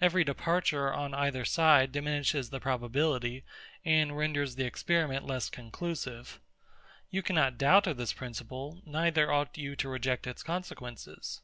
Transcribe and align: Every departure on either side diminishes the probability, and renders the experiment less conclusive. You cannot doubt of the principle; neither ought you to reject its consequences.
Every 0.00 0.24
departure 0.24 0.92
on 0.92 1.14
either 1.14 1.44
side 1.44 1.92
diminishes 1.92 2.50
the 2.50 2.58
probability, 2.58 3.44
and 3.84 4.16
renders 4.18 4.56
the 4.56 4.64
experiment 4.64 5.26
less 5.28 5.48
conclusive. 5.48 6.40
You 7.08 7.22
cannot 7.22 7.56
doubt 7.56 7.86
of 7.86 7.96
the 7.96 8.12
principle; 8.16 8.82
neither 8.84 9.30
ought 9.30 9.56
you 9.56 9.76
to 9.76 9.88
reject 9.88 10.26
its 10.26 10.42
consequences. 10.42 11.40